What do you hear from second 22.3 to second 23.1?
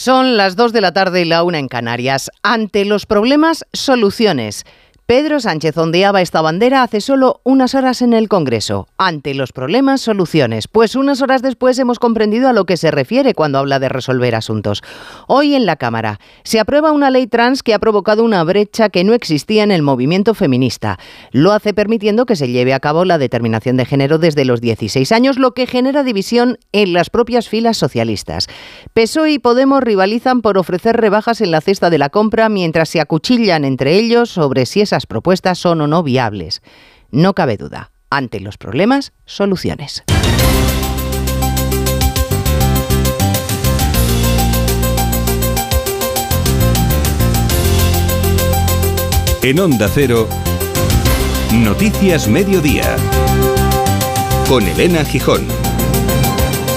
se lleve a cabo